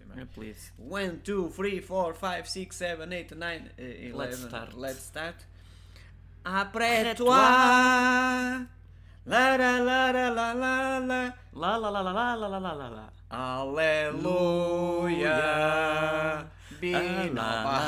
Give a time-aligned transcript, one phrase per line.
[0.00, 0.28] Yeah, man.
[0.34, 0.70] please.
[0.76, 4.18] One, two, three, four, five, six, seven, eight, nine, uh, eleven.
[4.18, 4.74] Let's start.
[4.74, 5.36] Let's start.
[6.44, 8.66] Après toi.
[9.26, 11.32] La la la la la la la.
[11.52, 13.10] La la la la la la la la la la.
[13.30, 15.36] Aleluia.
[16.80, 17.80] Binaba.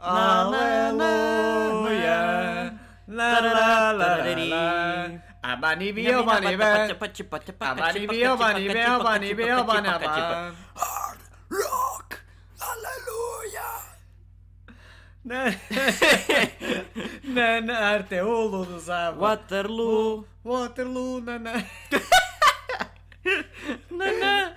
[0.00, 1.10] Na, na, na,
[3.08, 5.10] La la la la la.
[5.42, 6.64] Abani bio bani be.
[7.60, 8.84] Abani bio bani be.
[8.84, 10.52] Abani bio bani ba.
[15.24, 15.54] Ne
[18.10, 19.18] ne oğlunuz abi?
[19.18, 20.24] Waterloo!
[20.42, 21.64] Waterloo ne ne.
[23.90, 24.56] Na na!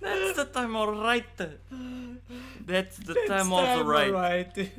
[0.00, 1.24] That's the time alright.
[2.66, 4.12] That's the time also right.
[4.12, 4.70] right.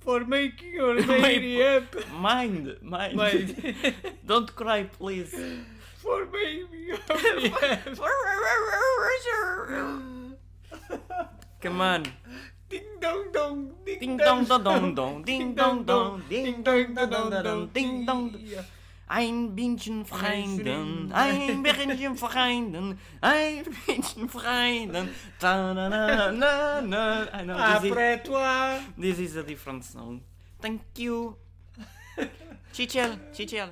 [0.00, 1.98] For making your lady happy.
[2.12, 3.16] Mind, mind.
[3.16, 3.56] Mind.
[4.26, 5.34] Don't cry, please.
[5.96, 7.52] For making you happy.
[11.66, 12.02] Come on.
[12.70, 13.74] Ding dong dong.
[13.84, 15.24] Ding dong dong dong dong.
[15.26, 16.22] Ding dong dong.
[16.30, 17.70] Ding dong dong dong.
[17.74, 18.30] Ding dong.
[19.08, 25.10] Ein bisschen Freunden, ein bisschen Freunden, ein bisschen Freunden.
[25.40, 27.26] Ta na na na na.
[27.32, 28.78] I know this is, Après toi.
[28.96, 30.22] this is a different song.
[30.60, 31.36] Thank you.
[32.72, 33.70] Chichel, chichel.